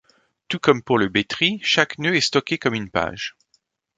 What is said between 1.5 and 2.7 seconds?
chaque nœud est stocké